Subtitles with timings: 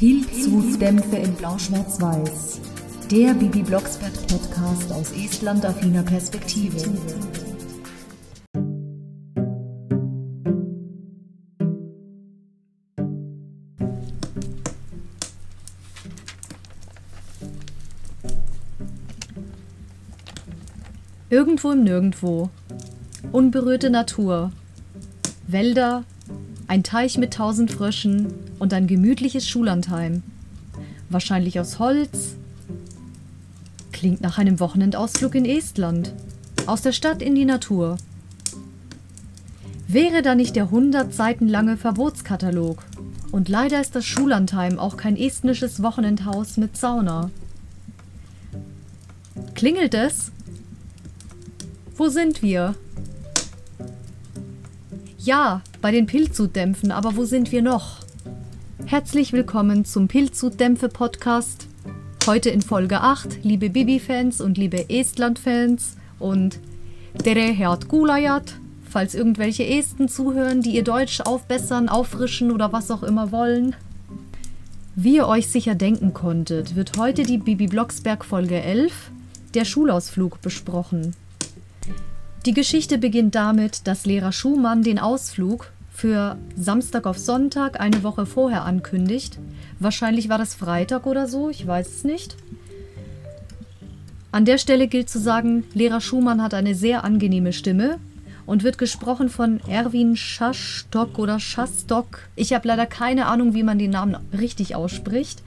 [0.00, 2.62] Pilzhutdämpfe in Blau-Schwarz-Weiß.
[3.10, 6.78] Der Bibi Blocksberg Podcast aus Estland-affiner Perspektive.
[21.28, 22.48] Irgendwo im Nirgendwo.
[23.32, 24.50] Unberührte Natur.
[25.46, 26.04] Wälder,
[26.68, 30.22] ein Teich mit tausend Fröschen und ein gemütliches Schullandheim.
[31.08, 32.36] Wahrscheinlich aus Holz.
[33.90, 36.12] Klingt nach einem Wochenendausflug in Estland.
[36.66, 37.96] Aus der Stadt in die Natur.
[39.88, 42.84] Wäre da nicht der 100 Seiten lange Verbotskatalog?
[43.32, 47.30] Und leider ist das Schullandheim auch kein estnisches Wochenendhaus mit Sauna.
[49.54, 50.30] Klingelt es?
[51.96, 52.74] Wo sind wir?
[55.18, 58.00] Ja, bei den Pilzhutdämpfen, aber wo sind wir noch?
[58.90, 61.68] Herzlich willkommen zum Pilzhutdämpfe-Podcast.
[62.26, 66.58] Heute in Folge 8, liebe Bibi-Fans und liebe Estland-Fans und
[67.24, 73.04] Dere Herd Gulajat, falls irgendwelche Esten zuhören, die ihr Deutsch aufbessern, auffrischen oder was auch
[73.04, 73.76] immer wollen.
[74.96, 79.12] Wie ihr euch sicher denken konntet, wird heute die Bibi Blocksberg Folge 11,
[79.54, 81.14] der Schulausflug, besprochen.
[82.44, 85.70] Die Geschichte beginnt damit, dass Lehrer Schumann den Ausflug
[86.00, 89.38] für Samstag auf Sonntag eine Woche vorher ankündigt.
[89.80, 92.36] Wahrscheinlich war das Freitag oder so, ich weiß es nicht.
[94.32, 97.98] An der Stelle gilt zu sagen, Lehrer Schumann hat eine sehr angenehme Stimme
[98.46, 102.20] und wird gesprochen von Erwin Schastock oder Schastock.
[102.34, 105.42] Ich habe leider keine Ahnung, wie man den Namen richtig ausspricht.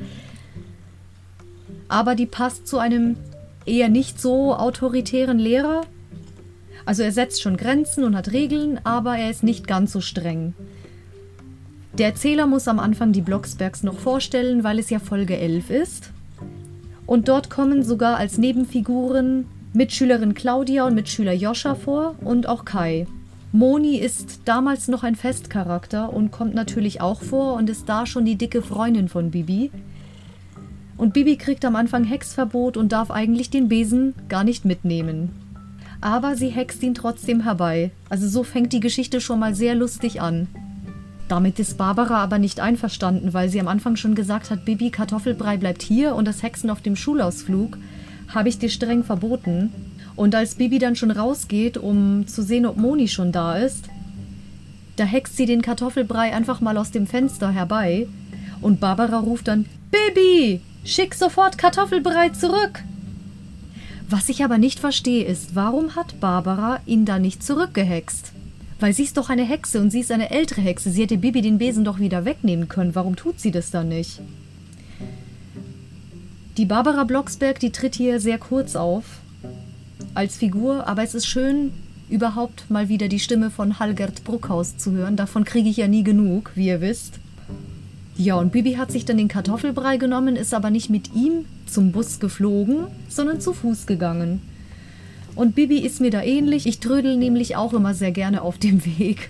[1.88, 3.18] Aber die passt zu einem
[3.66, 5.82] eher nicht so autoritären Lehrer,
[6.86, 10.54] also er setzt schon Grenzen und hat Regeln, aber er ist nicht ganz so streng.
[11.98, 16.10] Der Erzähler muss am Anfang die Blocksbergs noch vorstellen, weil es ja Folge 11 ist.
[17.06, 23.08] Und dort kommen sogar als Nebenfiguren Mitschülerin Claudia und Mitschüler Joscha vor und auch Kai.
[23.52, 28.26] Moni ist damals noch ein Festcharakter und kommt natürlich auch vor und ist da schon
[28.26, 29.70] die dicke Freundin von Bibi.
[30.98, 35.43] Und Bibi kriegt am Anfang Hexverbot und darf eigentlich den Besen gar nicht mitnehmen
[36.04, 37.92] aber sie hext ihn trotzdem herbei.
[38.10, 40.48] Also so fängt die Geschichte schon mal sehr lustig an.
[41.30, 45.56] Damit ist Barbara aber nicht einverstanden, weil sie am Anfang schon gesagt hat, Bibi, Kartoffelbrei
[45.56, 47.78] bleibt hier und das Hexen auf dem Schulausflug
[48.28, 49.72] habe ich dir streng verboten.
[50.16, 53.86] Und als Bibi dann schon rausgeht, um zu sehen, ob Moni schon da ist,
[54.98, 58.08] da hext sie den Kartoffelbrei einfach mal aus dem Fenster herbei
[58.62, 62.84] und Barbara ruft dann, Bibi, schick sofort Kartoffelbrei zurück.
[64.14, 68.32] Was ich aber nicht verstehe, ist, warum hat Barbara ihn da nicht zurückgehext?
[68.80, 70.92] Weil sie ist doch eine Hexe und sie ist eine ältere Hexe.
[70.92, 72.94] Sie hätte Bibi den Besen doch wieder wegnehmen können.
[72.94, 74.22] Warum tut sie das dann nicht?
[76.58, 79.04] Die Barbara Blocksberg, die tritt hier sehr kurz auf
[80.14, 81.72] als Figur, aber es ist schön,
[82.08, 85.16] überhaupt mal wieder die Stimme von Halgert Bruckhaus zu hören.
[85.16, 87.20] Davon kriege ich ja nie genug, wie ihr wisst.
[88.24, 91.92] Ja, und Bibi hat sich dann den Kartoffelbrei genommen, ist aber nicht mit ihm zum
[91.92, 94.40] Bus geflogen, sondern zu Fuß gegangen.
[95.36, 96.66] Und Bibi ist mir da ähnlich.
[96.66, 99.30] Ich trödel nämlich auch immer sehr gerne auf dem Weg,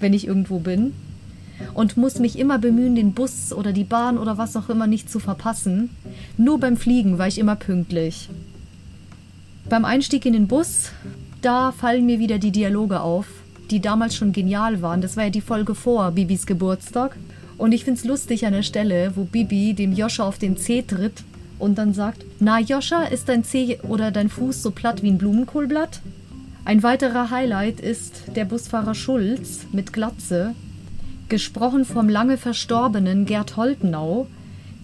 [0.00, 0.94] wenn ich irgendwo bin.
[1.74, 5.10] Und muss mich immer bemühen, den Bus oder die Bahn oder was auch immer nicht
[5.10, 5.90] zu verpassen.
[6.38, 8.30] Nur beim Fliegen war ich immer pünktlich.
[9.68, 10.90] Beim Einstieg in den Bus,
[11.42, 13.26] da fallen mir wieder die Dialoge auf,
[13.70, 15.02] die damals schon genial waren.
[15.02, 17.14] Das war ja die Folge vor Bibis Geburtstag.
[17.58, 20.82] Und ich finde es lustig an der Stelle, wo Bibi dem Joscha auf den Zeh
[20.82, 21.24] tritt
[21.58, 25.18] und dann sagt, na Joscha, ist dein Zeh oder dein Fuß so platt wie ein
[25.18, 26.00] Blumenkohlblatt?
[26.64, 30.54] Ein weiterer Highlight ist der Busfahrer Schulz mit Glatze,
[31.28, 34.26] gesprochen vom lange verstorbenen Gerd Holtenau,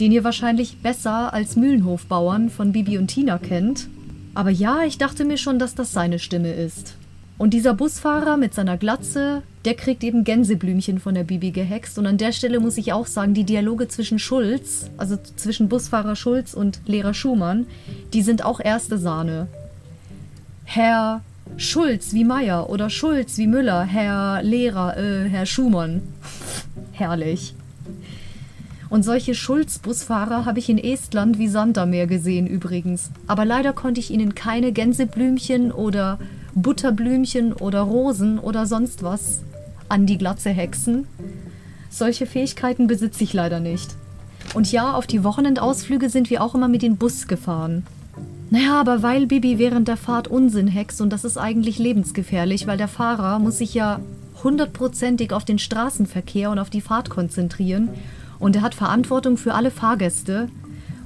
[0.00, 3.88] den ihr wahrscheinlich besser als Mühlenhofbauern von Bibi und Tina kennt.
[4.34, 6.96] Aber ja, ich dachte mir schon, dass das seine Stimme ist.
[7.42, 11.98] Und dieser Busfahrer mit seiner Glatze, der kriegt eben Gänseblümchen von der Bibi gehext.
[11.98, 16.14] Und an der Stelle muss ich auch sagen, die Dialoge zwischen Schulz, also zwischen Busfahrer
[16.14, 17.66] Schulz und Lehrer Schumann,
[18.12, 19.48] die sind auch erste Sahne.
[20.62, 21.22] Herr
[21.56, 26.00] Schulz wie Meier oder Schulz wie Müller, Herr Lehrer, äh, Herr Schumann.
[26.92, 27.56] Herrlich.
[28.88, 33.10] Und solche Schulz-Busfahrer habe ich in Estland wie Sand am gesehen übrigens.
[33.26, 36.20] Aber leider konnte ich ihnen keine Gänseblümchen oder
[36.54, 39.40] Butterblümchen oder Rosen oder sonst was
[39.88, 41.06] an die Glatze hexen.
[41.90, 43.94] Solche Fähigkeiten besitze ich leider nicht.
[44.54, 47.84] Und ja, auf die Wochenendausflüge sind wir auch immer mit dem Bus gefahren.
[48.50, 52.76] Naja, aber weil Bibi während der Fahrt Unsinn hext und das ist eigentlich lebensgefährlich, weil
[52.76, 54.00] der Fahrer muss sich ja
[54.44, 57.88] hundertprozentig auf den Straßenverkehr und auf die Fahrt konzentrieren
[58.38, 60.48] Und er hat Verantwortung für alle Fahrgäste.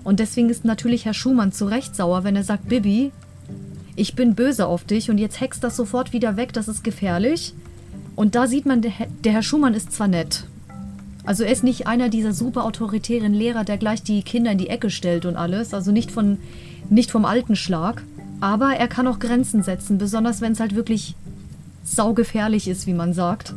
[0.04, 3.12] Und deswegen ist natürlich Herr Schumann zu Recht sauer, wenn er sagt, Bibi,
[3.96, 7.54] ich bin böse auf dich und jetzt hext das sofort wieder weg, das ist gefährlich.
[8.14, 10.44] Und da sieht man, der, Herr Schumann ist zwar nett.
[11.24, 14.68] Also er ist nicht einer dieser super autoritären Lehrer, der gleich die Kinder in die
[14.68, 15.74] Ecke stellt und alles.
[15.74, 16.38] Also nicht, von,
[16.88, 18.02] nicht vom alten Schlag.
[18.40, 21.14] Aber er kann auch Grenzen setzen, besonders wenn es halt wirklich
[21.84, 23.54] saugefährlich ist, wie man sagt.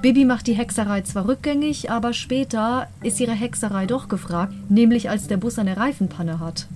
[0.00, 5.26] Bibi macht die Hexerei zwar rückgängig, aber später ist ihre Hexerei doch gefragt, nämlich als
[5.26, 6.66] der Bus eine Reifenpanne hat.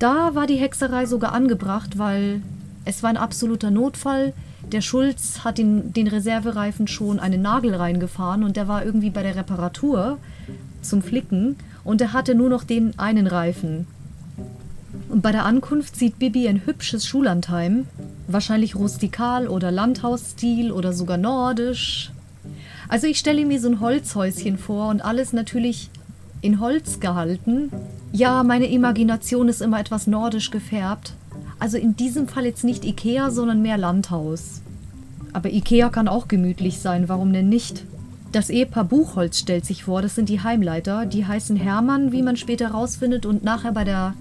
[0.00, 2.42] Da war die Hexerei sogar angebracht, weil
[2.84, 4.32] es war ein absoluter Notfall.
[4.72, 9.22] Der Schulz hat in den Reservereifen schon einen Nagel reingefahren und der war irgendwie bei
[9.22, 10.18] der Reparatur
[10.82, 13.86] zum Flicken und er hatte nur noch den einen Reifen.
[15.08, 17.86] Und bei der Ankunft sieht Bibi ein hübsches Schullandheim,
[18.26, 22.10] wahrscheinlich rustikal oder Landhausstil oder sogar nordisch.
[22.88, 25.90] Also ich stelle mir so ein Holzhäuschen vor und alles natürlich
[26.40, 27.70] in Holz gehalten.
[28.12, 31.14] Ja, meine Imagination ist immer etwas nordisch gefärbt.
[31.58, 34.60] Also in diesem Fall jetzt nicht Ikea, sondern mehr Landhaus.
[35.32, 37.84] Aber Ikea kann auch gemütlich sein, warum denn nicht?
[38.32, 41.06] Das Ehepaar Buchholz stellt sich vor, das sind die Heimleiter.
[41.06, 44.14] Die heißen Hermann, wie man später rausfindet, und nachher bei der,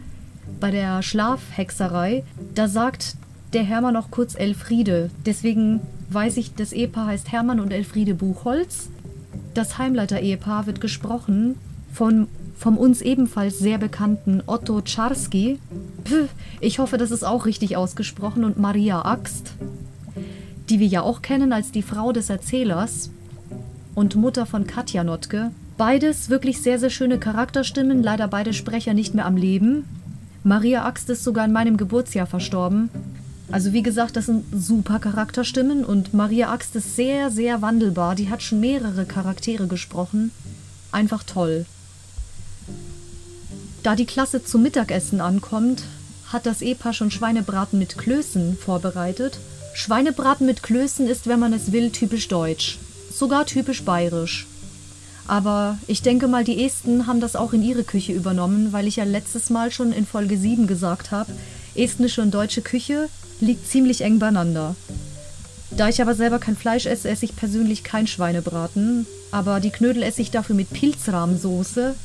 [0.60, 3.16] bei der Schlafhexerei, da sagt
[3.54, 5.10] der Hermann auch kurz Elfriede.
[5.26, 8.90] Deswegen weiß ich, das Ehepaar heißt Hermann und Elfriede Buchholz.
[9.54, 11.56] Das Heimleiter-Ehepaar wird gesprochen
[11.92, 12.28] von
[12.64, 15.60] vom uns ebenfalls sehr bekannten Otto Czarski.
[16.62, 18.46] Ich hoffe, das ist auch richtig ausgesprochen.
[18.46, 19.52] Und Maria Axt,
[20.70, 23.10] die wir ja auch kennen als die Frau des Erzählers
[23.96, 25.52] und Mutter von Katja Notke.
[25.78, 29.84] Beides wirklich sehr, sehr schöne Charakterstimmen, leider beide Sprecher nicht mehr am Leben.
[30.46, 32.90] Maria Axt ist sogar in meinem Geburtsjahr verstorben.
[33.52, 38.16] Also wie gesagt, das sind super Charakterstimmen und Maria Axt ist sehr, sehr wandelbar.
[38.16, 40.32] Die hat schon mehrere Charaktere gesprochen.
[40.94, 41.66] Einfach toll.
[43.84, 45.84] Da die Klasse zum Mittagessen ankommt,
[46.32, 49.40] hat das Ehepaar schon Schweinebraten mit Klößen vorbereitet.
[49.74, 52.80] Schweinebraten mit Klößen ist, wenn man es will, typisch deutsch.
[53.12, 54.48] Sogar typisch bayerisch.
[55.28, 58.96] Aber ich denke mal, die Esten haben das auch in ihre Küche übernommen, weil ich
[58.96, 61.34] ja letztes Mal schon in Folge 7 gesagt habe,
[61.76, 63.10] estnische und deutsche Küche
[63.42, 64.76] liegt ziemlich eng beieinander.
[65.72, 70.04] Da ich aber selber kein Fleisch esse, esse ich persönlich kein Schweinebraten, aber die Knödel
[70.04, 71.96] esse ich dafür mit Pilzrahmsoße,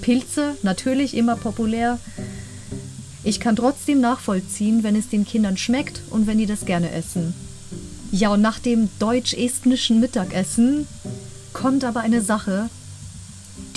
[0.00, 1.98] Pilze, natürlich immer populär.
[3.24, 7.34] Ich kann trotzdem nachvollziehen, wenn es den Kindern schmeckt und wenn die das gerne essen.
[8.10, 10.86] Ja, und nach dem deutsch-estnischen Mittagessen
[11.52, 12.70] kommt aber eine Sache,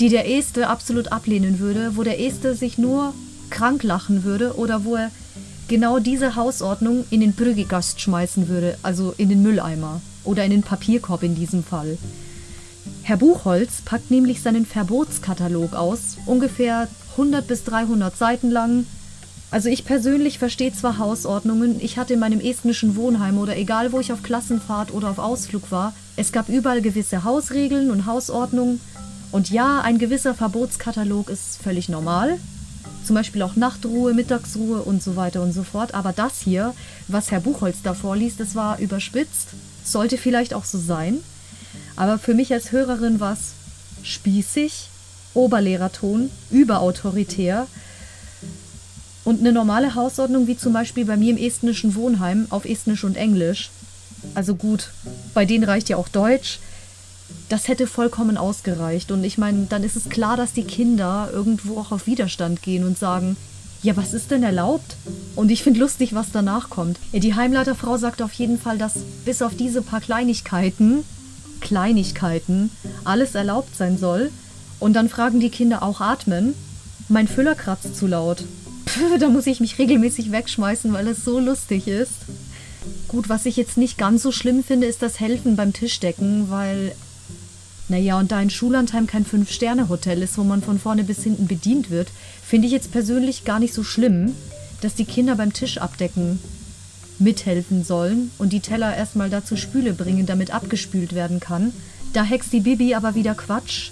[0.00, 3.12] die der Este absolut ablehnen würde, wo der Este sich nur
[3.50, 5.10] krank lachen würde oder wo er
[5.68, 10.62] genau diese Hausordnung in den Brüggegast schmeißen würde, also in den Mülleimer oder in den
[10.62, 11.98] Papierkorb in diesem Fall.
[13.04, 18.86] Herr Buchholz packt nämlich seinen Verbotskatalog aus, ungefähr 100 bis 300 Seiten lang.
[19.50, 23.98] Also ich persönlich verstehe zwar Hausordnungen, ich hatte in meinem estnischen Wohnheim oder egal wo
[23.98, 28.80] ich auf Klassenfahrt oder auf Ausflug war, es gab überall gewisse Hausregeln und Hausordnungen.
[29.32, 32.38] Und ja, ein gewisser Verbotskatalog ist völlig normal.
[33.04, 35.92] Zum Beispiel auch Nachtruhe, Mittagsruhe und so weiter und so fort.
[35.94, 36.72] Aber das hier,
[37.08, 39.48] was Herr Buchholz da vorliest, das war überspitzt.
[39.82, 41.18] Sollte vielleicht auch so sein.
[41.96, 43.52] Aber für mich als Hörerin war es
[44.02, 44.88] spießig,
[45.34, 47.66] Oberlehrerton, überautoritär
[49.24, 53.16] und eine normale Hausordnung wie zum Beispiel bei mir im estnischen Wohnheim auf Estnisch und
[53.16, 53.70] Englisch.
[54.34, 54.90] Also gut,
[55.34, 56.58] bei denen reicht ja auch Deutsch.
[57.48, 59.10] Das hätte vollkommen ausgereicht.
[59.10, 62.84] Und ich meine, dann ist es klar, dass die Kinder irgendwo auch auf Widerstand gehen
[62.84, 63.36] und sagen,
[63.82, 64.96] ja, was ist denn erlaubt?
[65.34, 66.98] Und ich finde lustig, was danach kommt.
[67.12, 68.94] Die Heimleiterfrau sagt auf jeden Fall, dass
[69.24, 71.04] bis auf diese paar Kleinigkeiten
[71.62, 72.70] Kleinigkeiten
[73.04, 74.30] alles erlaubt sein soll.
[74.78, 76.54] Und dann fragen die Kinder auch atmen.
[77.08, 78.44] Mein Füller kratzt zu laut.
[78.86, 82.12] Pff, da muss ich mich regelmäßig wegschmeißen, weil es so lustig ist.
[83.08, 86.92] Gut, was ich jetzt nicht ganz so schlimm finde, ist das Helfen beim Tischdecken, weil.
[87.88, 91.90] Naja, und da ein Schullandheim kein Fünf-Sterne-Hotel ist, wo man von vorne bis hinten bedient
[91.90, 92.08] wird,
[92.44, 94.34] finde ich jetzt persönlich gar nicht so schlimm,
[94.80, 96.38] dass die Kinder beim Tisch abdecken
[97.18, 101.72] mithelfen sollen und die Teller erstmal dazu Spüle bringen, damit abgespült werden kann.
[102.12, 103.90] Da hext die Bibi aber wieder Quatsch.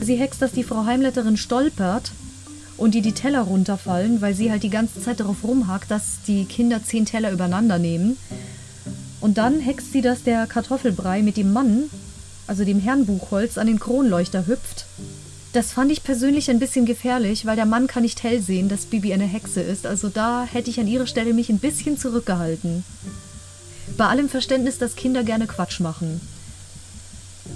[0.00, 2.12] Sie hext, dass die Frau Heimletterin stolpert
[2.76, 6.44] und die die Teller runterfallen, weil sie halt die ganze Zeit darauf rumhakt, dass die
[6.44, 8.16] Kinder zehn Teller übereinander nehmen.
[9.20, 11.84] Und dann hext sie, dass der Kartoffelbrei mit dem Mann,
[12.46, 14.77] also dem Herrn Buchholz, an den Kronleuchter hüpft
[15.52, 18.86] das fand ich persönlich ein bisschen gefährlich, weil der Mann kann nicht hell sehen, dass
[18.86, 19.86] Bibi eine Hexe ist.
[19.86, 22.84] Also da hätte ich an ihrer Stelle mich ein bisschen zurückgehalten.
[23.96, 26.20] Bei allem Verständnis, dass Kinder gerne Quatsch machen.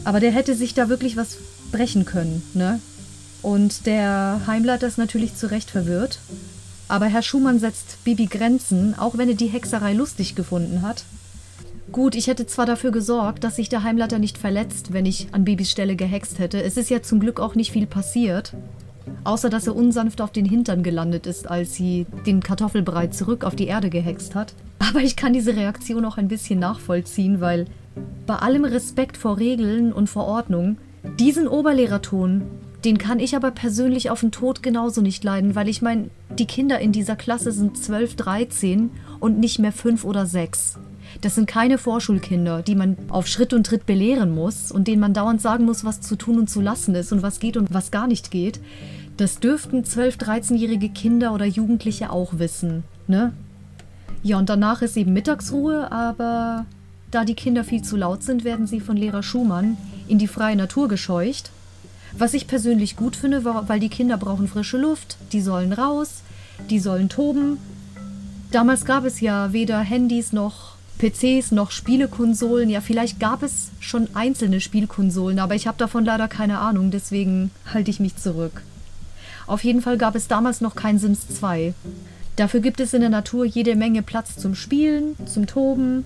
[0.04, 1.36] Aber der hätte sich da wirklich was
[1.70, 2.80] brechen können, ne?
[3.42, 6.20] Und der Heimleiter ist natürlich zu Recht verwirrt.
[6.88, 11.04] Aber Herr Schumann setzt Bibi Grenzen, auch wenn er die Hexerei lustig gefunden hat.
[11.92, 15.44] Gut, ich hätte zwar dafür gesorgt, dass sich der Heimleiter nicht verletzt, wenn ich an
[15.44, 16.62] Bibis Stelle gehext hätte.
[16.62, 18.54] Es ist ja zum Glück auch nicht viel passiert.
[19.24, 23.54] Außer dass er unsanft auf den Hintern gelandet ist, als sie den Kartoffelbrei zurück auf
[23.54, 24.54] die Erde gehext hat.
[24.78, 27.66] Aber ich kann diese Reaktion auch ein bisschen nachvollziehen, weil
[28.26, 30.78] bei allem Respekt vor Regeln und Verordnung,
[31.20, 32.42] diesen Oberlehrerton,
[32.86, 36.08] den kann ich aber persönlich auf den Tod genauso nicht leiden, weil ich meine,
[36.38, 40.78] die Kinder in dieser Klasse sind 12, 13 und nicht mehr 5 oder 6.
[41.20, 45.14] Das sind keine Vorschulkinder, die man auf Schritt und Tritt belehren muss und denen man
[45.14, 47.90] dauernd sagen muss, was zu tun und zu lassen ist und was geht und was
[47.90, 48.60] gar nicht geht.
[49.16, 53.32] Das dürften 12-, 13-jährige Kinder oder Jugendliche auch wissen, ne?
[54.22, 56.64] Ja, und danach ist eben Mittagsruhe, aber
[57.10, 59.76] da die Kinder viel zu laut sind, werden sie von Lehrer Schumann
[60.08, 61.50] in die freie Natur gescheucht.
[62.16, 66.22] Was ich persönlich gut finde, weil die Kinder brauchen frische Luft, die sollen raus,
[66.70, 67.58] die sollen toben.
[68.50, 70.71] Damals gab es ja weder Handys noch
[71.02, 72.70] PCs noch Spielekonsolen.
[72.70, 77.50] Ja, vielleicht gab es schon einzelne Spielkonsolen, aber ich habe davon leider keine Ahnung, deswegen
[77.74, 78.62] halte ich mich zurück.
[79.48, 81.74] Auf jeden Fall gab es damals noch kein Sims 2.
[82.36, 86.04] Dafür gibt es in der Natur jede Menge Platz zum Spielen, zum Toben,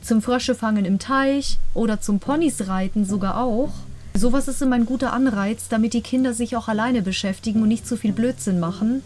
[0.00, 3.72] zum Fröschefangen im Teich oder zum Ponys reiten sogar auch.
[4.14, 7.86] Sowas ist immer ein guter Anreiz, damit die Kinder sich auch alleine beschäftigen und nicht
[7.86, 9.02] zu viel Blödsinn machen.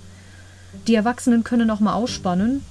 [0.87, 2.63] Die Erwachsenen können auch mal ausspannen.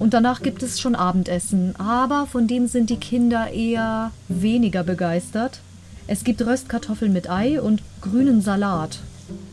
[0.00, 5.60] Und danach gibt es schon Abendessen, aber von dem sind die Kinder eher weniger begeistert.
[6.06, 9.00] Es gibt Röstkartoffeln mit Ei und grünen Salat.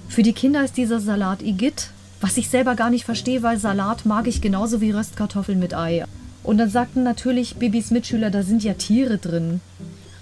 [0.08, 1.90] Für die Kinder ist dieser Salat Igitt,
[2.22, 6.06] was ich selber gar nicht verstehe, weil Salat mag ich genauso wie Röstkartoffeln mit Ei.
[6.44, 9.60] Und dann sagten natürlich Bibis Mitschüler, da sind ja Tiere drin.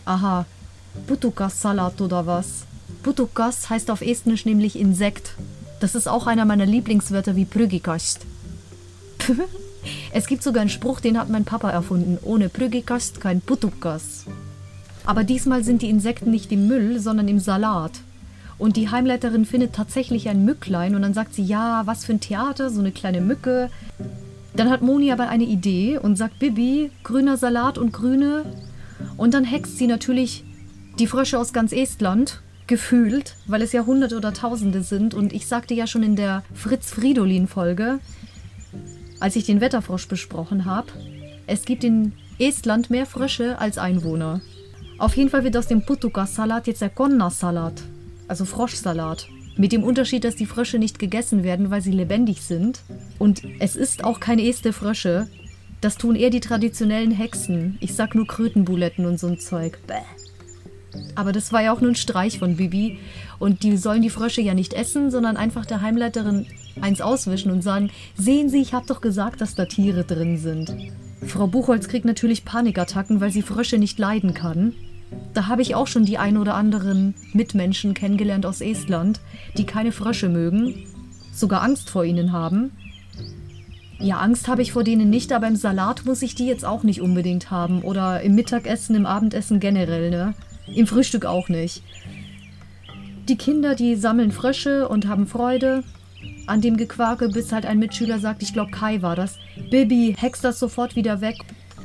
[0.06, 0.48] Aha,
[1.06, 2.66] Putukas-Salat oder was?
[3.04, 5.36] Putukas heißt auf Estnisch nämlich Insekt.
[5.82, 8.22] Das ist auch einer meiner Lieblingswörter wie Prügikast.
[10.12, 12.18] es gibt sogar einen Spruch, den hat mein Papa erfunden.
[12.24, 14.26] Ohne Prügikast kein Putukas.
[15.06, 17.92] Aber diesmal sind die Insekten nicht im Müll, sondern im Salat.
[18.58, 22.22] Und die Heimleiterin findet tatsächlich ein Mücklein und dann sagt sie, ja, was für ein
[22.22, 23.70] Theater, so eine kleine Mücke.
[24.56, 28.46] Dann hat Moni aber eine Idee und sagt, Bibi, grüner Salat und grüne.
[29.18, 30.46] Und dann hext sie natürlich
[31.00, 35.14] die Frösche aus ganz Estland, gefühlt, weil es ja Hunderte oder Tausende sind.
[35.14, 38.00] Und ich sagte ja schon in der Fritz-Fridolin-Folge,
[39.26, 40.86] als ich den Wetterfrosch besprochen habe,
[41.48, 44.40] es gibt in Estland mehr Frösche als Einwohner.
[45.00, 47.82] Auf jeden Fall wird aus dem Putukas-Salat jetzt der Konna-Salat
[48.28, 49.28] also Froschsalat.
[49.58, 52.82] Mit dem Unterschied, dass die Frösche nicht gegessen werden, weil sie lebendig sind.
[53.18, 55.28] Und es ist auch kein Este Frösche.
[55.82, 57.80] Das tun eher die traditionellen Hexen.
[57.80, 59.80] Ich sag nur Krötenbuletten und so ein Zeug.
[59.88, 59.96] Bäh.
[61.16, 63.00] Aber das war ja auch nur ein Streich von Bibi.
[63.40, 66.46] Und die sollen die Frösche ja nicht essen, sondern einfach der Heimleiterin
[66.82, 70.76] eins auswischen und sagen: Sehen Sie, ich hab doch gesagt, dass da Tiere drin sind.
[71.26, 74.74] Frau Buchholz kriegt natürlich Panikattacken, weil sie Frösche nicht leiden kann.
[75.34, 79.20] Da habe ich auch schon die ein oder anderen Mitmenschen kennengelernt aus Estland,
[79.58, 80.86] die keine Frösche mögen,
[81.32, 82.72] sogar Angst vor ihnen haben.
[84.00, 86.84] Ja, Angst habe ich vor denen nicht, aber im Salat muss ich die jetzt auch
[86.84, 87.82] nicht unbedingt haben.
[87.82, 90.34] Oder im Mittagessen, im Abendessen generell, ne?
[90.74, 91.82] Im Frühstück auch nicht.
[93.30, 95.84] Die Kinder, die sammeln Frösche und haben Freude
[96.48, 99.38] an dem Gequake, bis halt ein Mitschüler sagt, ich glaube Kai war das,
[99.70, 101.38] Bibi, hex das sofort wieder weg.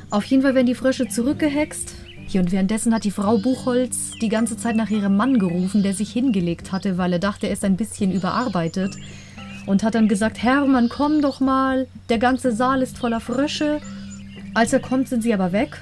[0.09, 1.95] Auf jeden Fall werden die Frösche zurückgehext
[2.31, 5.93] hier und währenddessen hat die Frau Buchholz die ganze Zeit nach ihrem Mann gerufen, der
[5.93, 8.95] sich hingelegt hatte, weil er dachte, er ist ein bisschen überarbeitet.
[9.65, 13.81] Und hat dann gesagt, Hermann, komm doch mal, der ganze Saal ist voller Frösche.
[14.53, 15.81] Als er kommt, sind sie aber weg.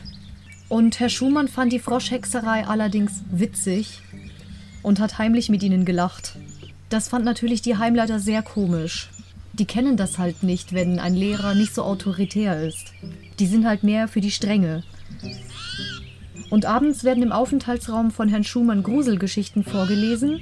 [0.69, 4.01] Und Herr Schumann fand die Froschhexerei allerdings witzig
[4.81, 6.35] und hat heimlich mit ihnen gelacht.
[6.89, 9.10] Das fand natürlich die Heimleiter sehr komisch.
[9.53, 12.93] Die kennen das halt nicht, wenn ein Lehrer nicht so autoritär ist.
[13.39, 14.84] Die sind halt mehr für die Strenge.
[16.50, 20.41] Und abends werden im Aufenthaltsraum von Herrn Schumann Gruselgeschichten vorgelesen.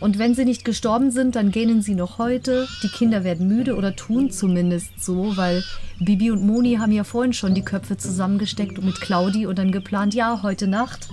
[0.00, 2.68] Und wenn sie nicht gestorben sind, dann gähnen sie noch heute.
[2.82, 5.64] Die Kinder werden müde oder tun zumindest so, weil
[5.98, 10.14] Bibi und Moni haben ja vorhin schon die Köpfe zusammengesteckt mit Claudi und dann geplant,
[10.14, 11.08] ja, heute Nacht.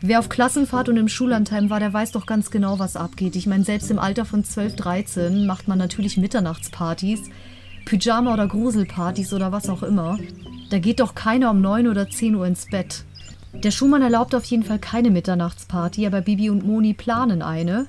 [0.00, 3.34] Wer auf Klassenfahrt und im Schullandheim war, der weiß doch ganz genau, was abgeht.
[3.34, 7.22] Ich meine, selbst im Alter von 12, 13 macht man natürlich Mitternachtspartys,
[7.84, 10.18] Pyjama- oder Gruselpartys oder was auch immer.
[10.70, 13.04] Da geht doch keiner um 9 oder 10 Uhr ins Bett.
[13.54, 17.86] Der Schumann erlaubt auf jeden Fall keine Mitternachtsparty, aber Bibi und Moni planen eine.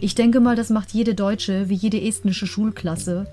[0.00, 3.26] Ich denke mal, das macht jede deutsche wie jede estnische Schulklasse.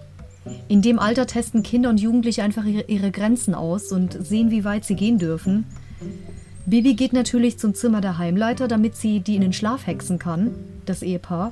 [0.67, 4.65] In dem Alter testen Kinder und Jugendliche einfach ihre, ihre Grenzen aus und sehen, wie
[4.65, 5.65] weit sie gehen dürfen.
[6.65, 10.51] Bibi geht natürlich zum Zimmer der Heimleiter, damit sie die in den Schlaf hexen kann,
[10.85, 11.51] das Ehepaar.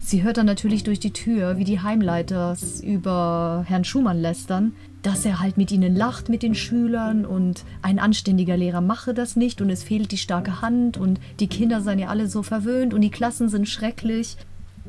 [0.00, 4.72] Sie hört dann natürlich durch die Tür, wie die Heimleiters über Herrn Schumann lästern,
[5.02, 9.36] dass er halt mit ihnen lacht, mit den Schülern und ein anständiger Lehrer mache das
[9.36, 12.92] nicht und es fehlt die starke Hand und die Kinder seien ja alle so verwöhnt
[12.92, 14.36] und die Klassen sind schrecklich.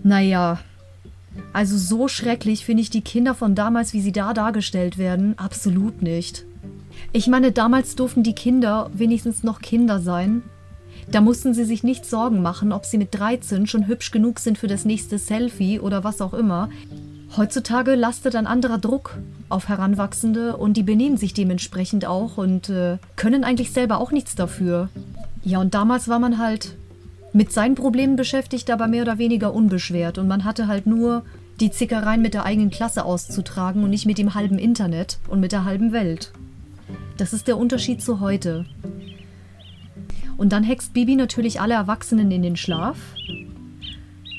[0.03, 0.59] Naja,
[1.53, 6.01] also so schrecklich finde ich die Kinder von damals, wie sie da dargestellt werden, absolut
[6.01, 6.45] nicht.
[7.11, 10.43] Ich meine, damals durften die Kinder wenigstens noch Kinder sein
[11.11, 14.57] da mussten sie sich nicht Sorgen machen, ob sie mit 13 schon hübsch genug sind
[14.57, 16.69] für das nächste Selfie oder was auch immer.
[17.37, 19.17] Heutzutage lastet ein anderer Druck
[19.49, 24.35] auf Heranwachsende und die benehmen sich dementsprechend auch und äh, können eigentlich selber auch nichts
[24.35, 24.89] dafür.
[25.43, 26.75] Ja, und damals war man halt
[27.33, 31.23] mit seinen Problemen beschäftigt, aber mehr oder weniger unbeschwert und man hatte halt nur
[31.59, 35.51] die Zickereien mit der eigenen Klasse auszutragen und nicht mit dem halben Internet und mit
[35.51, 36.31] der halben Welt.
[37.17, 38.65] Das ist der Unterschied zu heute.
[40.37, 42.97] Und dann hext Bibi natürlich alle Erwachsenen in den Schlaf.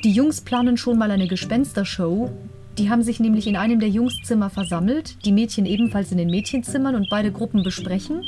[0.05, 2.31] Die Jungs planen schon mal eine Gespenstershow.
[2.77, 6.95] Die haben sich nämlich in einem der Jungszimmer versammelt, die Mädchen ebenfalls in den Mädchenzimmern
[6.95, 8.23] und beide Gruppen besprechen,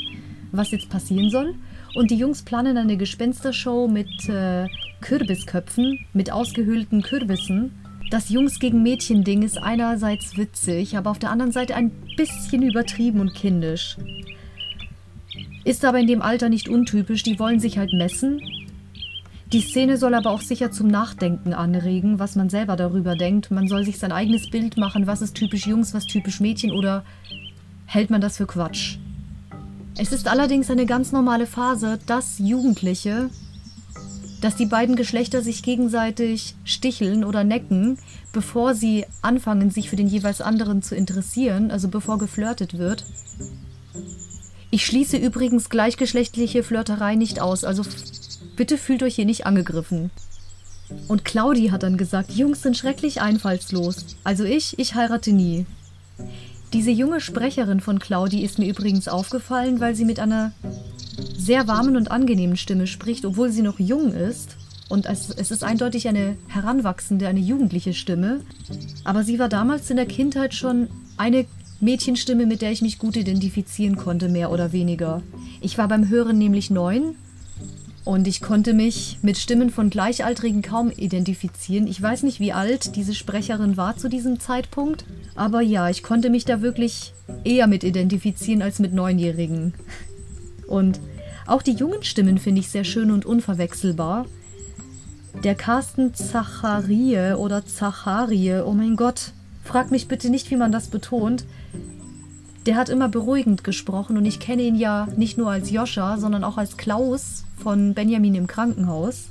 [0.51, 1.53] was jetzt passieren soll.
[1.93, 4.67] Und die Jungs planen eine Gespenstershow mit äh,
[5.01, 7.71] Kürbisköpfen, mit ausgehöhlten Kürbissen.
[8.09, 13.19] Das Jungs gegen Mädchen-Ding ist einerseits witzig, aber auf der anderen Seite ein bisschen übertrieben
[13.19, 13.97] und kindisch.
[15.69, 18.41] Ist aber in dem Alter nicht untypisch, die wollen sich halt messen.
[19.53, 23.51] Die Szene soll aber auch sicher zum Nachdenken anregen, was man selber darüber denkt.
[23.51, 27.05] Man soll sich sein eigenes Bild machen, was ist typisch Jungs, was typisch Mädchen oder
[27.85, 28.97] hält man das für Quatsch.
[29.95, 33.29] Es ist allerdings eine ganz normale Phase, dass Jugendliche,
[34.41, 37.99] dass die beiden Geschlechter sich gegenseitig sticheln oder necken,
[38.33, 43.05] bevor sie anfangen, sich für den jeweils anderen zu interessieren, also bevor geflirtet wird.
[44.71, 47.83] Ich schließe übrigens gleichgeschlechtliche Flirterei nicht aus, also
[48.55, 50.11] bitte fühlt euch hier nicht angegriffen.
[51.07, 54.05] Und Claudi hat dann gesagt, Jungs sind schrecklich einfallslos.
[54.23, 55.65] Also ich, ich heirate nie.
[56.73, 60.51] Diese junge Sprecherin von Claudi ist mir übrigens aufgefallen, weil sie mit einer
[61.35, 64.55] sehr warmen und angenehmen Stimme spricht, obwohl sie noch jung ist.
[64.87, 68.41] Und es, es, ist eindeutig eine heranwachsende, eine jugendliche Stimme.
[69.03, 71.45] Aber sie war damals in der Kindheit schon eine
[71.81, 75.21] Mädchenstimme, mit der ich mich gut identifizieren konnte, mehr oder weniger.
[75.61, 77.15] Ich war beim Hören nämlich neun
[78.05, 81.87] und ich konnte mich mit Stimmen von Gleichaltrigen kaum identifizieren.
[81.87, 86.29] Ich weiß nicht, wie alt diese Sprecherin war zu diesem Zeitpunkt, aber ja, ich konnte
[86.29, 87.13] mich da wirklich
[87.43, 89.73] eher mit identifizieren als mit Neunjährigen.
[90.67, 90.99] Und
[91.45, 94.25] auch die jungen Stimmen finde ich sehr schön und unverwechselbar.
[95.43, 100.87] Der Carsten Zacharie oder Zacharie, oh mein Gott, frag mich bitte nicht, wie man das
[100.87, 101.45] betont.
[102.65, 106.43] Der hat immer beruhigend gesprochen und ich kenne ihn ja nicht nur als Joscha, sondern
[106.43, 109.29] auch als Klaus von Benjamin im Krankenhaus.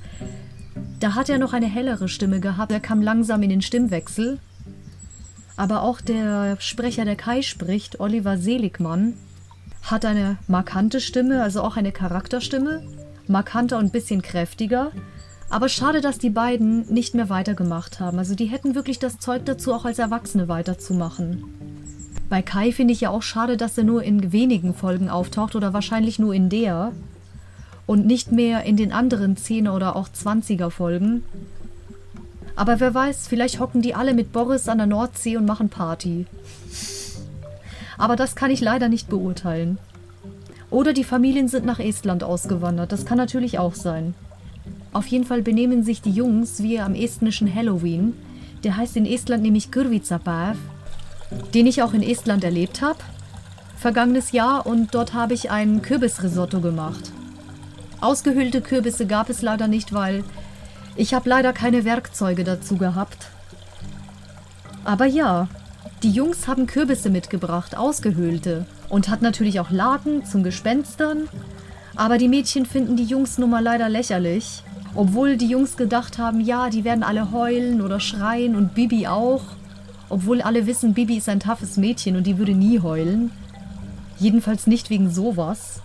[1.01, 4.39] Da hat er noch eine hellere Stimme gehabt, er kam langsam in den Stimmwechsel.
[5.57, 9.15] Aber auch der Sprecher, der Kai spricht, Oliver Seligmann,
[9.83, 12.83] hat eine markante Stimme, also auch eine Charakterstimme,
[13.27, 14.93] markanter und ein bisschen kräftiger.
[15.51, 18.19] Aber schade, dass die beiden nicht mehr weitergemacht haben.
[18.19, 21.45] Also die hätten wirklich das Zeug dazu, auch als Erwachsene weiterzumachen.
[22.29, 25.73] Bei Kai finde ich ja auch schade, dass er nur in wenigen Folgen auftaucht oder
[25.73, 26.93] wahrscheinlich nur in der
[27.87, 31.25] und nicht mehr in den anderen 10er oder auch 20er Folgen.
[32.55, 36.27] Aber wer weiß, vielleicht hocken die alle mit Boris an der Nordsee und machen Party.
[37.97, 39.79] Aber das kann ich leider nicht beurteilen.
[40.71, 44.15] Oder die Familien sind nach Estland ausgewandert, das kann natürlich auch sein.
[44.93, 48.15] Auf jeden Fall benehmen sich die Jungs wie am estnischen Halloween.
[48.65, 50.59] Der heißt in Estland nämlich Kyrvizapäev
[51.55, 52.99] den ich auch in Estland erlebt habe,
[53.77, 57.13] vergangenes Jahr, und dort habe ich ein Kürbisrisotto gemacht.
[58.01, 60.25] Ausgehöhlte Kürbisse gab es leider nicht, weil
[60.97, 63.29] ich habe leider keine Werkzeuge dazu gehabt.
[64.85, 65.49] Aber ja,
[66.03, 68.67] die Jungs haben Kürbisse mitgebracht, ausgehöhlte.
[68.89, 71.29] Und hat natürlich auch Laken zum Gespenstern.
[71.97, 74.63] Aber die Mädchen finden die Jungs nun mal leider lächerlich.
[74.95, 79.43] Obwohl die Jungs gedacht haben, ja, die werden alle heulen oder schreien und Bibi auch.
[80.11, 83.31] Obwohl alle wissen, Bibi ist ein toughes Mädchen und die würde nie heulen.
[84.19, 85.81] Jedenfalls nicht wegen sowas.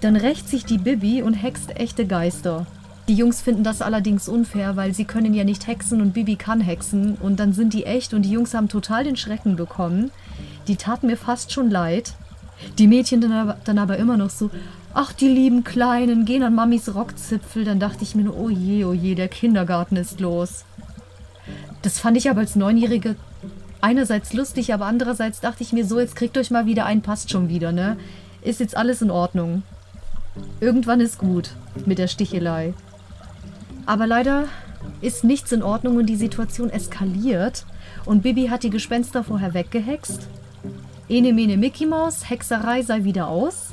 [0.00, 2.66] Dann rächt sich die Bibi und hext echte Geister.
[3.08, 6.60] Die Jungs finden das allerdings unfair, weil sie können ja nicht hexen und Bibi kann
[6.60, 7.16] hexen.
[7.16, 10.10] Und dann sind die echt und die Jungs haben total den Schrecken bekommen.
[10.68, 12.14] Die taten mir fast schon leid.
[12.78, 14.50] Die Mädchen dann aber, dann aber immer noch so,
[14.94, 17.64] ach die lieben Kleinen, gehen an Mamis Rockzipfel.
[17.64, 20.64] Dann dachte ich mir nur, oh je, oh je, der Kindergarten ist los.
[21.82, 23.16] Das fand ich aber als Neunjährige
[23.80, 27.30] einerseits lustig, aber andererseits dachte ich mir so, jetzt kriegt euch mal wieder ein, passt
[27.30, 27.96] schon wieder, ne?
[28.42, 29.62] Ist jetzt alles in Ordnung.
[30.60, 31.50] Irgendwann ist gut
[31.86, 32.74] mit der Stichelei.
[33.86, 34.44] Aber leider
[35.00, 37.64] ist nichts in Ordnung und die Situation eskaliert.
[38.04, 40.28] Und Bibi hat die Gespenster vorher weggehext.
[41.08, 43.72] Ene mene Mickey Maus, Hexerei sei wieder aus.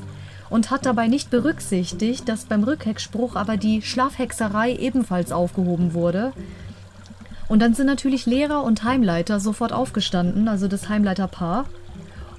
[0.50, 6.32] Und hat dabei nicht berücksichtigt, dass beim Rückheckspruch aber die Schlafhexerei ebenfalls aufgehoben wurde.
[7.48, 11.64] Und dann sind natürlich Lehrer und Heimleiter sofort aufgestanden, also das Heimleiterpaar,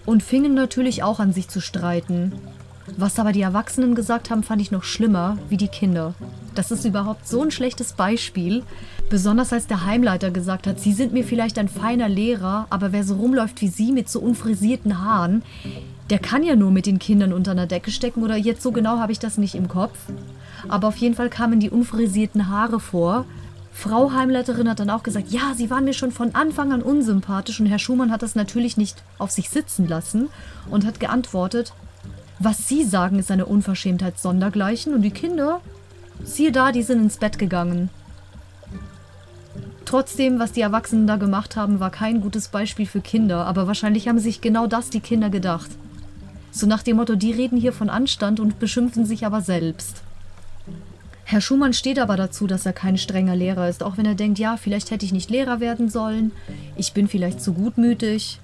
[0.06, 2.34] und fingen natürlich auch an sich zu streiten.
[2.98, 6.16] Was aber die Erwachsenen gesagt haben, fand ich noch schlimmer wie die Kinder.
[6.56, 8.64] Das ist überhaupt so ein schlechtes Beispiel.
[9.10, 13.04] Besonders als der Heimleiter gesagt hat, Sie sind mir vielleicht ein feiner Lehrer, aber wer
[13.04, 15.44] so rumläuft wie Sie mit so unfrisierten Haaren,
[16.10, 18.98] der kann ja nur mit den Kindern unter einer Decke stecken oder jetzt so genau
[18.98, 19.98] habe ich das nicht im Kopf.
[20.68, 23.26] Aber auf jeden Fall kamen die unfrisierten Haare vor.
[23.72, 27.60] Frau Heimleiterin hat dann auch gesagt, ja, sie waren mir schon von Anfang an unsympathisch
[27.60, 30.30] und Herr Schumann hat das natürlich nicht auf sich sitzen lassen
[30.70, 31.74] und hat geantwortet,
[32.40, 35.62] was Sie sagen, ist eine Unverschämtheit sondergleichen und die Kinder,
[36.24, 37.90] siehe da, die sind ins Bett gegangen.
[39.84, 44.08] Trotzdem, was die Erwachsenen da gemacht haben, war kein gutes Beispiel für Kinder, aber wahrscheinlich
[44.08, 45.72] haben sich genau das die Kinder gedacht.
[46.52, 50.04] So nach dem Motto, die reden hier von Anstand und beschimpfen sich aber selbst.
[51.32, 54.40] Herr Schumann steht aber dazu, dass er kein strenger Lehrer ist, auch wenn er denkt,
[54.40, 56.32] ja, vielleicht hätte ich nicht Lehrer werden sollen,
[56.76, 58.40] ich bin vielleicht zu gutmütig.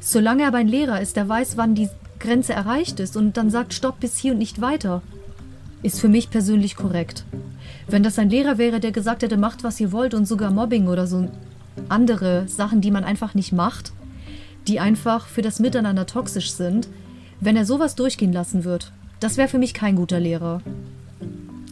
[0.00, 3.50] Solange er aber ein Lehrer ist, der weiß, wann die Grenze erreicht ist und dann
[3.50, 5.00] sagt, stopp bis hier und nicht weiter,
[5.84, 7.24] ist für mich persönlich korrekt.
[7.86, 10.88] Wenn das ein Lehrer wäre, der gesagt hätte, macht, was ihr wollt und sogar Mobbing
[10.88, 11.30] oder so
[11.88, 13.92] andere Sachen, die man einfach nicht macht,
[14.66, 16.88] die einfach für das Miteinander toxisch sind,
[17.38, 20.62] wenn er sowas durchgehen lassen wird, das wäre für mich kein guter Lehrer.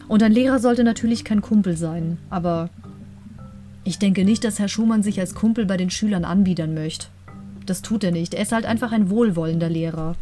[0.08, 2.70] Und ein Lehrer sollte natürlich kein Kumpel sein, aber
[3.84, 7.06] ich denke nicht, dass Herr Schumann sich als Kumpel bei den Schülern anbiedern möchte.
[7.66, 8.34] Das tut er nicht.
[8.34, 10.16] Er ist halt einfach ein wohlwollender Lehrer.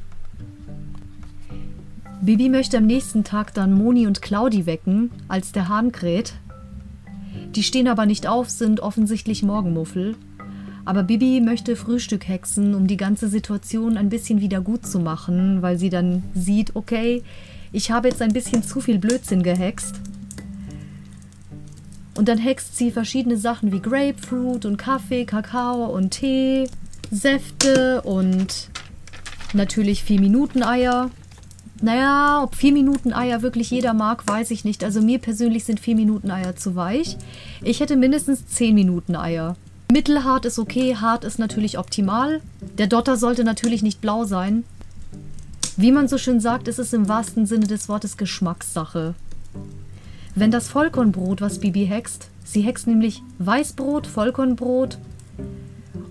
[2.20, 6.34] Bibi möchte am nächsten Tag dann Moni und Claudi wecken, als der Hahn kräht.
[7.56, 10.14] Die stehen aber nicht auf, sind offensichtlich Morgenmuffel.
[10.84, 15.62] Aber Bibi möchte Frühstück hexen, um die ganze Situation ein bisschen wieder gut zu machen,
[15.62, 17.22] weil sie dann sieht, okay,
[17.72, 19.96] ich habe jetzt ein bisschen zu viel Blödsinn gehext.
[22.14, 26.68] Und dann hext sie verschiedene Sachen wie Grapefruit und Kaffee, Kakao und Tee,
[27.10, 28.68] Säfte und
[29.54, 31.10] natürlich 4-Minuten-Eier.
[31.80, 34.84] Naja, ob 4 Minuten Eier wirklich jeder mag, weiß ich nicht.
[34.84, 37.16] Also mir persönlich sind 4 Minuten Eier zu weich.
[37.62, 39.56] Ich hätte mindestens 10 Minuten Eier.
[39.90, 42.40] Mittelhart ist okay, hart ist natürlich optimal.
[42.78, 44.64] Der Dotter sollte natürlich nicht blau sein.
[45.76, 49.14] Wie man so schön sagt, ist es im wahrsten Sinne des Wortes Geschmackssache.
[50.34, 54.98] Wenn das Vollkornbrot, was Bibi hext, sie hext nämlich Weißbrot, Vollkornbrot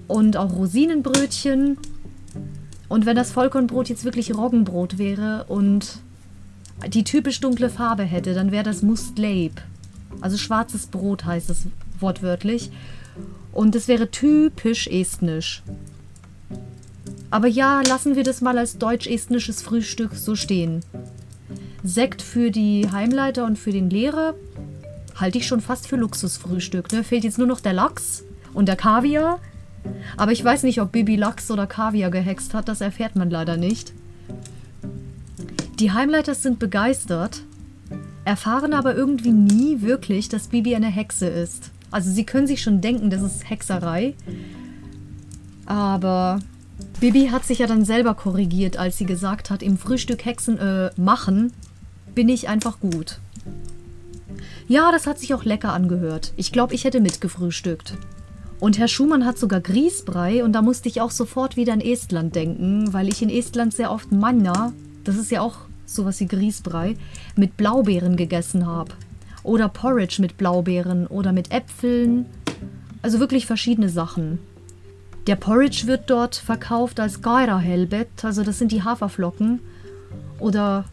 [0.07, 1.77] und auch Rosinenbrötchen
[2.89, 5.99] und wenn das Vollkornbrot jetzt wirklich Roggenbrot wäre und
[6.87, 9.61] die typisch dunkle Farbe hätte, dann wäre das Mustleib.
[10.19, 11.67] Also schwarzes Brot heißt es
[11.99, 12.71] wortwörtlich.
[13.53, 15.63] Und es wäre typisch estnisch.
[17.31, 20.81] Aber ja, lassen wir das mal als deutsch-estnisches Frühstück so stehen.
[21.83, 24.35] Sekt für die Heimleiter und für den Lehrer
[25.15, 26.91] halte ich schon fast für Luxusfrühstück.
[26.91, 27.03] Ne?
[27.03, 29.39] Fehlt jetzt nur noch der Lachs und der Kaviar.
[30.17, 33.57] Aber ich weiß nicht, ob Bibi Lachs oder Kaviar gehext hat, das erfährt man leider
[33.57, 33.93] nicht.
[35.79, 37.41] Die Heimleiter sind begeistert,
[38.25, 41.71] erfahren aber irgendwie nie wirklich, dass Bibi eine Hexe ist.
[41.89, 44.13] Also sie können sich schon denken, das ist Hexerei.
[45.65, 46.39] Aber
[46.99, 50.91] Bibi hat sich ja dann selber korrigiert, als sie gesagt hat, im Frühstück Hexen äh,
[50.97, 51.51] machen,
[52.13, 53.19] bin ich einfach gut.
[54.67, 56.33] Ja, das hat sich auch lecker angehört.
[56.37, 57.95] Ich glaube, ich hätte mitgefrühstückt.
[58.59, 62.35] Und Herr Schumann hat sogar Grießbrei und da musste ich auch sofort wieder an Estland
[62.35, 64.71] denken, weil ich in Estland sehr oft Manna,
[65.03, 66.95] das ist ja auch sowas wie Grießbrei,
[67.35, 68.91] mit Blaubeeren gegessen habe.
[69.43, 72.27] Oder Porridge mit Blaubeeren oder mit Äpfeln.
[73.01, 74.37] Also wirklich verschiedene Sachen.
[75.27, 79.59] Der Porridge wird dort verkauft als Gaira Helbet, also das sind die Haferflocken.
[80.39, 80.85] Oder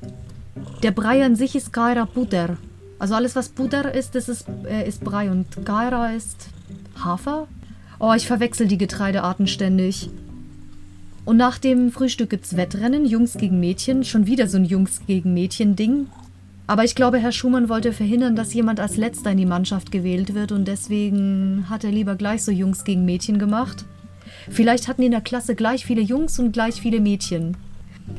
[0.83, 2.59] der Brei an sich ist Gaira Butter.
[2.99, 6.49] Also alles, was Butter ist, das ist, äh, ist Brei und Gaira ist
[7.03, 7.49] Hafer.
[7.99, 10.11] Oh, ich verwechsel die Getreidearten ständig.
[11.25, 15.35] Und nach dem Frühstück gibt's Wettrennen, Jungs gegen Mädchen, schon wieder so ein Jungs gegen
[15.35, 16.07] Mädchen-Ding.
[16.67, 20.35] Aber ich glaube, Herr Schumann wollte verhindern, dass jemand als letzter in die Mannschaft gewählt
[20.35, 23.87] wird und deswegen hat er lieber gleich so Jungs gegen Mädchen gemacht.
[24.51, 27.57] Vielleicht hatten in der Klasse gleich viele Jungs und gleich viele Mädchen.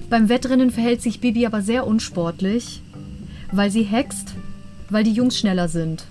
[0.10, 2.82] Beim Wettrennen verhält sich Bibi aber sehr unsportlich,
[3.52, 4.36] weil sie hext,
[4.90, 6.06] weil die Jungs schneller sind.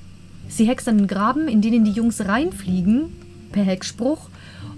[0.48, 3.12] Sie hext einen Graben, in den die Jungs reinfliegen
[3.52, 4.28] per Heckspruch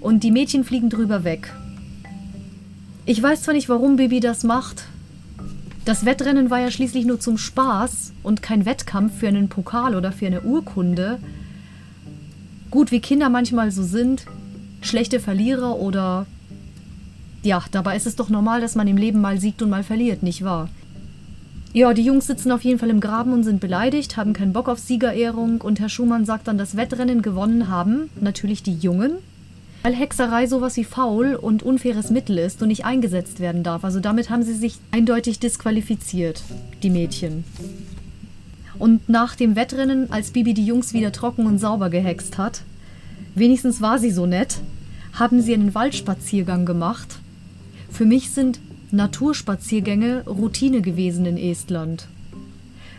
[0.01, 1.53] und die Mädchen fliegen drüber weg.
[3.07, 4.85] Ich weiß zwar nicht, warum Bibi das macht.
[5.85, 10.13] Das Wettrennen war ja schließlich nur zum Spaß und kein Wettkampf für einen Pokal oder
[10.13, 11.19] für eine Urkunde.
[12.71, 14.27] Gut, wie Kinder manchmal so sind,
[14.81, 16.27] schlechte Verlierer oder...
[17.43, 20.23] Ja, dabei ist es doch normal, dass man im Leben mal siegt und mal verliert,
[20.23, 20.69] nicht wahr?
[21.73, 24.69] Ja, die Jungs sitzen auf jeden Fall im Graben und sind beleidigt, haben keinen Bock
[24.69, 29.13] auf Siegerehrung und Herr Schumann sagt dann, dass Wettrennen gewonnen haben, natürlich die Jungen,
[29.83, 33.85] weil Hexerei sowas wie faul und unfaires Mittel ist und nicht eingesetzt werden darf.
[33.85, 36.43] Also damit haben sie sich eindeutig disqualifiziert,
[36.83, 37.45] die Mädchen.
[38.79, 42.63] Und nach dem Wettrennen, als Bibi die Jungs wieder trocken und sauber gehext hat,
[43.41, 44.59] wenigstens war sie so nett,
[45.15, 47.19] haben sie einen Waldspaziergang gemacht.
[47.91, 48.61] Für mich sind
[48.93, 52.07] Naturspaziergänge Routine gewesen in Estland.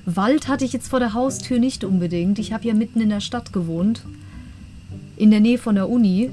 [0.06, 2.40] Wald hatte ich jetzt vor der Haustür nicht unbedingt.
[2.40, 4.04] Ich habe ja mitten in der Stadt gewohnt,
[5.16, 6.32] in der Nähe von der Uni.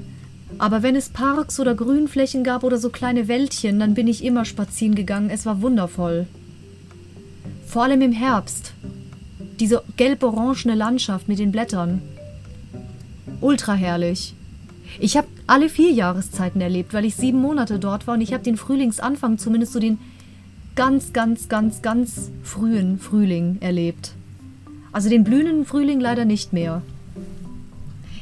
[0.56, 4.44] Aber wenn es Parks oder Grünflächen gab oder so kleine Wäldchen, dann bin ich immer
[4.44, 5.28] spazieren gegangen.
[5.30, 6.26] Es war wundervoll.
[7.66, 8.72] Vor allem im Herbst.
[9.60, 12.00] Diese gelb-orangene Landschaft mit den Blättern.
[13.40, 14.34] Ultra herrlich.
[14.98, 18.42] Ich habe alle vier Jahreszeiten erlebt, weil ich sieben Monate dort war und ich habe
[18.42, 19.98] den Frühlingsanfang, zumindest so den
[20.74, 24.12] ganz, ganz, ganz, ganz frühen Frühling erlebt.
[24.92, 26.82] Also den blühenden Frühling leider nicht mehr.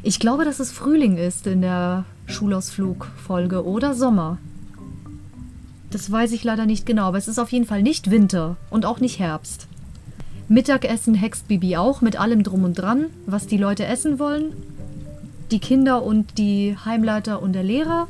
[0.02, 4.38] Ich glaube, dass es Frühling ist in der Schulausflugfolge oder Sommer.
[5.90, 8.84] Das weiß ich leider nicht genau, aber es ist auf jeden Fall nicht Winter und
[8.84, 9.68] auch nicht Herbst.
[10.48, 14.52] Mittagessen hext Bibi auch mit allem drum und dran, was die Leute essen wollen.
[15.50, 18.08] Die Kinder und die Heimleiter und der Lehrer.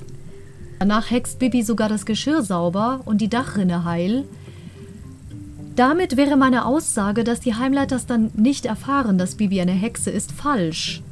[0.78, 4.24] Danach hext Bibi sogar das Geschirr sauber und die Dachrinne heil.
[5.74, 10.32] Damit wäre meine Aussage, dass die Heimleiters dann nicht erfahren, dass Bibi eine Hexe ist,
[10.32, 11.02] falsch.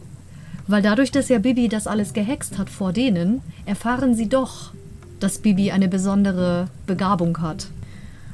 [0.67, 4.73] Weil dadurch, dass ja Bibi das alles gehext hat vor denen, erfahren sie doch,
[5.21, 7.69] dass Bibi eine besondere Begabung hat.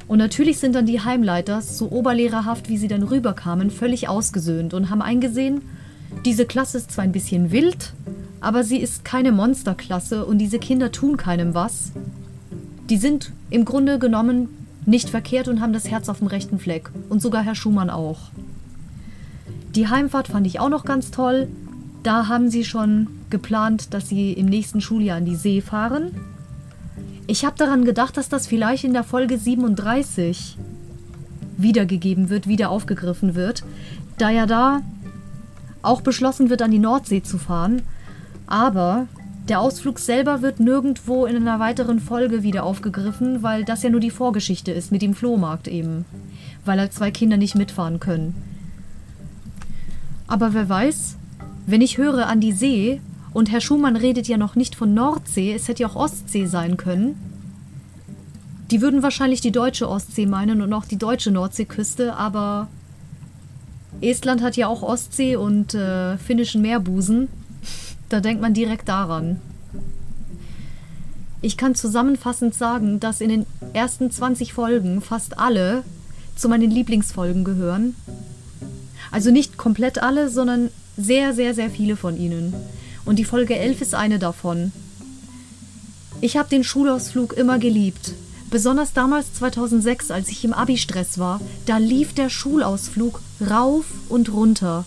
[0.07, 4.89] Und natürlich sind dann die Heimleiters, so oberlehrerhaft wie sie dann rüberkamen, völlig ausgesöhnt und
[4.89, 5.61] haben eingesehen,
[6.25, 7.93] diese Klasse ist zwar ein bisschen wild,
[8.39, 11.91] aber sie ist keine Monsterklasse und diese Kinder tun keinem was.
[12.89, 14.49] Die sind im Grunde genommen
[14.85, 16.89] nicht verkehrt und haben das Herz auf dem rechten Fleck.
[17.09, 18.19] Und sogar Herr Schumann auch.
[19.75, 21.47] Die Heimfahrt fand ich auch noch ganz toll.
[22.03, 26.11] Da haben sie schon geplant, dass sie im nächsten Schuljahr an die See fahren.
[27.27, 30.57] Ich habe daran gedacht, dass das vielleicht in der Folge 37
[31.57, 33.63] wiedergegeben wird, wieder aufgegriffen wird,
[34.17, 34.81] da ja da
[35.81, 37.81] auch beschlossen wird, an die Nordsee zu fahren.
[38.47, 39.07] Aber
[39.47, 43.99] der Ausflug selber wird nirgendwo in einer weiteren Folge wieder aufgegriffen, weil das ja nur
[43.99, 46.05] die Vorgeschichte ist mit dem Flohmarkt eben.
[46.65, 48.35] Weil halt zwei Kinder nicht mitfahren können.
[50.27, 51.17] Aber wer weiß,
[51.65, 53.01] wenn ich höre an die See,
[53.33, 56.77] und Herr Schumann redet ja noch nicht von Nordsee, es hätte ja auch Ostsee sein
[56.77, 57.15] können.
[58.71, 62.67] Die würden wahrscheinlich die deutsche Ostsee meinen und auch die deutsche Nordseeküste, aber
[64.01, 67.29] Estland hat ja auch Ostsee und äh, finnischen Meerbusen.
[68.09, 69.39] Da denkt man direkt daran.
[71.41, 75.83] Ich kann zusammenfassend sagen, dass in den ersten 20 Folgen fast alle
[76.35, 77.95] zu meinen Lieblingsfolgen gehören.
[79.11, 82.53] Also nicht komplett alle, sondern sehr, sehr, sehr viele von ihnen.
[83.05, 84.71] Und die Folge 11 ist eine davon.
[86.21, 88.13] Ich habe den Schulausflug immer geliebt.
[88.51, 94.83] Besonders damals 2006, als ich im Abi-Stress war, da lief der Schulausflug rauf und runter.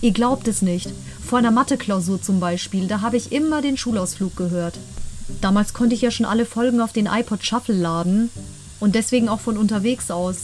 [0.00, 0.88] Ihr glaubt es nicht.
[1.22, 4.78] Vor einer Mathe-Klausur zum Beispiel, da habe ich immer den Schulausflug gehört.
[5.42, 8.30] Damals konnte ich ja schon alle Folgen auf den iPod Shuffle laden
[8.80, 10.36] und deswegen auch von unterwegs aus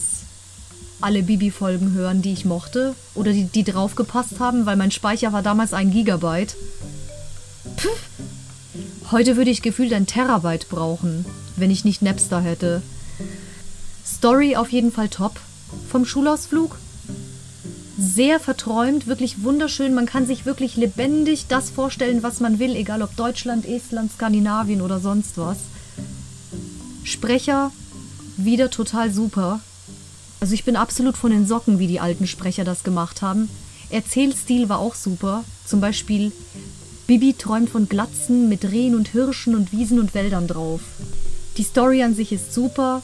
[1.01, 5.41] alle Bibi-Folgen hören, die ich mochte oder die, die draufgepasst haben, weil mein Speicher war
[5.41, 6.55] damals ein Gigabyte.
[7.77, 8.09] Pff.
[9.11, 12.81] Heute würde ich gefühlt ein Terabyte brauchen, wenn ich nicht Napster hätte.
[14.05, 15.39] Story auf jeden Fall top.
[15.89, 16.77] Vom Schulausflug
[17.97, 19.93] sehr verträumt, wirklich wunderschön.
[19.93, 24.81] Man kann sich wirklich lebendig das vorstellen, was man will, egal ob Deutschland, Estland, Skandinavien
[24.81, 25.57] oder sonst was.
[27.03, 27.71] Sprecher
[28.37, 29.59] wieder total super.
[30.39, 33.47] Also ich bin absolut von den Socken, wie die alten Sprecher das gemacht haben.
[33.89, 35.43] Erzählstil war auch super.
[35.65, 36.31] Zum Beispiel
[37.07, 40.81] Bibi träumt von Glatzen mit Rehen und Hirschen und Wiesen und Wäldern drauf.
[41.57, 43.01] Die Story an sich ist super.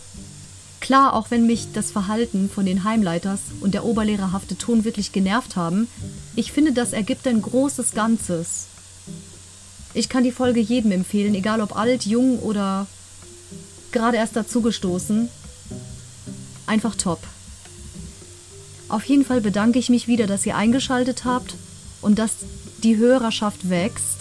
[0.79, 5.55] Klar, auch wenn mich das Verhalten von den Heimleiters und der oberlehrerhafte Ton wirklich genervt
[5.55, 5.87] haben,
[6.35, 8.67] ich finde, das ergibt ein großes Ganzes.
[9.93, 12.87] Ich kann die Folge jedem empfehlen, egal ob alt, jung oder
[13.91, 15.29] gerade erst dazugestoßen
[16.69, 17.19] einfach top.
[18.87, 21.55] Auf jeden Fall bedanke ich mich wieder, dass ihr eingeschaltet habt
[22.01, 22.31] und dass
[22.83, 24.17] die Hörerschaft wächst.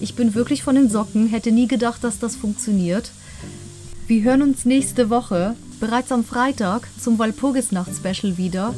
[0.00, 3.10] Ich bin wirklich von den Socken, hätte nie gedacht, dass das funktioniert.
[4.08, 8.74] Wir hören uns nächste Woche bereits am Freitag zum Walpurgisnacht-Special wieder.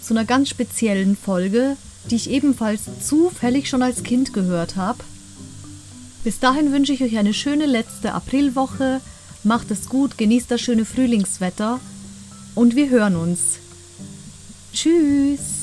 [0.00, 1.76] Zu einer ganz speziellen Folge,
[2.08, 5.00] die ich ebenfalls zufällig schon als Kind gehört habe.
[6.22, 9.00] Bis dahin wünsche ich euch eine schöne letzte Aprilwoche.
[9.42, 11.80] Macht es gut, genießt das schöne Frühlingswetter
[12.54, 13.58] und wir hören uns.
[14.72, 15.61] Tschüss!